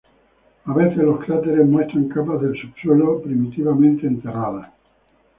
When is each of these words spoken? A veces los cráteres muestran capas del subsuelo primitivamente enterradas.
A 0.65 0.73
veces 0.73 0.97
los 0.97 1.23
cráteres 1.23 1.63
muestran 1.67 2.07
capas 2.09 2.41
del 2.41 2.59
subsuelo 2.59 3.21
primitivamente 3.21 4.07
enterradas. 4.07 4.71